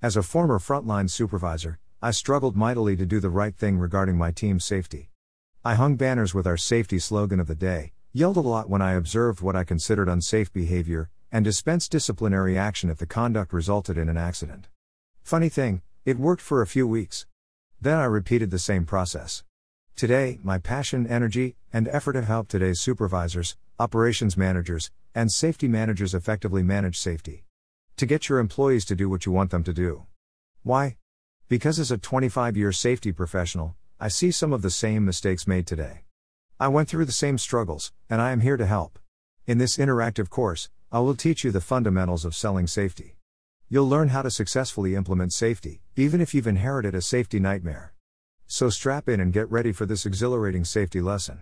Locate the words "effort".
21.88-22.14